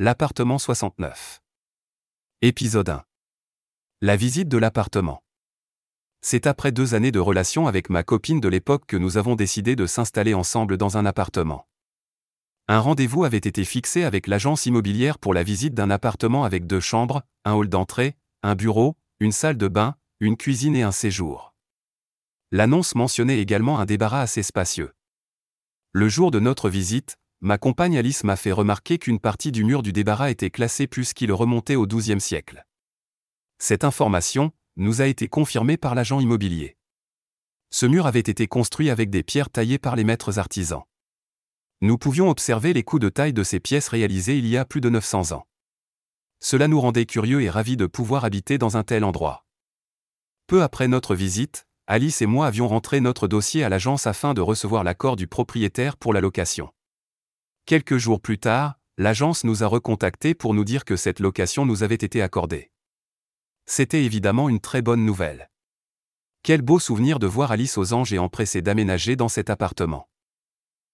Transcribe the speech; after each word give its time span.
L'appartement 0.00 0.58
69. 0.58 1.40
Épisode 2.42 2.88
1. 2.88 3.04
La 4.00 4.16
visite 4.16 4.48
de 4.48 4.58
l'appartement. 4.58 5.22
C'est 6.20 6.48
après 6.48 6.72
deux 6.72 6.96
années 6.96 7.12
de 7.12 7.20
relation 7.20 7.68
avec 7.68 7.90
ma 7.90 8.02
copine 8.02 8.40
de 8.40 8.48
l'époque 8.48 8.86
que 8.88 8.96
nous 8.96 9.18
avons 9.18 9.36
décidé 9.36 9.76
de 9.76 9.86
s'installer 9.86 10.34
ensemble 10.34 10.78
dans 10.78 10.96
un 10.96 11.06
appartement. 11.06 11.68
Un 12.66 12.80
rendez-vous 12.80 13.22
avait 13.22 13.36
été 13.36 13.64
fixé 13.64 14.02
avec 14.02 14.26
l'agence 14.26 14.66
immobilière 14.66 15.20
pour 15.20 15.32
la 15.32 15.44
visite 15.44 15.74
d'un 15.74 15.90
appartement 15.90 16.42
avec 16.42 16.66
deux 16.66 16.80
chambres, 16.80 17.22
un 17.44 17.52
hall 17.52 17.68
d'entrée, 17.68 18.16
un 18.42 18.56
bureau, 18.56 18.96
une 19.20 19.30
salle 19.30 19.56
de 19.56 19.68
bain, 19.68 19.94
une 20.18 20.36
cuisine 20.36 20.74
et 20.74 20.82
un 20.82 20.90
séjour. 20.90 21.54
L'annonce 22.50 22.96
mentionnait 22.96 23.38
également 23.38 23.78
un 23.78 23.84
débarras 23.84 24.22
assez 24.22 24.42
spacieux. 24.42 24.92
Le 25.92 26.08
jour 26.08 26.32
de 26.32 26.40
notre 26.40 26.68
visite, 26.68 27.16
ma 27.44 27.58
compagne 27.58 27.98
Alice 27.98 28.24
m'a 28.24 28.36
fait 28.36 28.52
remarquer 28.52 28.96
qu'une 28.96 29.20
partie 29.20 29.52
du 29.52 29.64
mur 29.64 29.82
du 29.82 29.92
débarras 29.92 30.30
était 30.30 30.48
classée 30.48 30.86
puisqu'il 30.86 31.30
remontait 31.30 31.74
au 31.76 31.86
XIIe 31.86 32.18
siècle. 32.18 32.64
Cette 33.58 33.84
information 33.84 34.50
nous 34.76 35.02
a 35.02 35.06
été 35.06 35.28
confirmée 35.28 35.76
par 35.76 35.94
l'agent 35.94 36.20
immobilier. 36.20 36.78
Ce 37.68 37.84
mur 37.84 38.06
avait 38.06 38.20
été 38.20 38.46
construit 38.46 38.88
avec 38.88 39.10
des 39.10 39.22
pierres 39.22 39.50
taillées 39.50 39.78
par 39.78 39.94
les 39.94 40.04
maîtres 40.04 40.38
artisans. 40.38 40.84
Nous 41.82 41.98
pouvions 41.98 42.30
observer 42.30 42.72
les 42.72 42.82
coups 42.82 43.02
de 43.02 43.10
taille 43.10 43.34
de 43.34 43.42
ces 43.42 43.60
pièces 43.60 43.88
réalisées 43.88 44.38
il 44.38 44.46
y 44.46 44.56
a 44.56 44.64
plus 44.64 44.80
de 44.80 44.88
900 44.88 45.32
ans. 45.32 45.46
Cela 46.40 46.66
nous 46.66 46.80
rendait 46.80 47.04
curieux 47.04 47.42
et 47.42 47.50
ravis 47.50 47.76
de 47.76 47.84
pouvoir 47.84 48.24
habiter 48.24 48.56
dans 48.56 48.78
un 48.78 48.84
tel 48.84 49.04
endroit. 49.04 49.44
Peu 50.46 50.62
après 50.62 50.88
notre 50.88 51.14
visite, 51.14 51.66
Alice 51.86 52.22
et 52.22 52.26
moi 52.26 52.46
avions 52.46 52.68
rentré 52.68 53.00
notre 53.00 53.28
dossier 53.28 53.64
à 53.64 53.68
l'agence 53.68 54.06
afin 54.06 54.32
de 54.32 54.40
recevoir 54.40 54.82
l'accord 54.82 55.16
du 55.16 55.26
propriétaire 55.26 55.98
pour 55.98 56.14
la 56.14 56.22
location. 56.22 56.70
Quelques 57.66 57.96
jours 57.96 58.20
plus 58.20 58.36
tard, 58.38 58.74
l'agence 58.98 59.42
nous 59.42 59.62
a 59.62 59.66
recontactés 59.66 60.34
pour 60.34 60.52
nous 60.52 60.64
dire 60.64 60.84
que 60.84 60.96
cette 60.96 61.18
location 61.18 61.64
nous 61.64 61.82
avait 61.82 61.94
été 61.94 62.20
accordée. 62.20 62.70
C'était 63.64 64.04
évidemment 64.04 64.50
une 64.50 64.60
très 64.60 64.82
bonne 64.82 65.06
nouvelle. 65.06 65.48
Quel 66.42 66.60
beau 66.60 66.78
souvenir 66.78 67.18
de 67.18 67.26
voir 67.26 67.52
Alice 67.52 67.78
aux 67.78 67.94
anges 67.94 68.12
et 68.12 68.18
empressée 68.18 68.60
d'aménager 68.60 69.16
dans 69.16 69.30
cet 69.30 69.48
appartement. 69.48 70.10